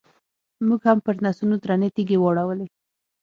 [0.67, 2.67] موږ هم پرنسونو درنې تیږې واړولې.